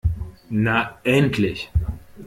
Na 0.63 0.97
endlich! 1.03 1.69